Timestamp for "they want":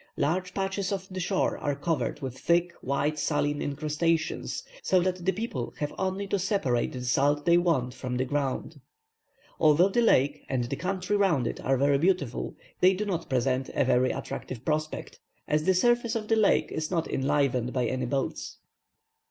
7.45-7.93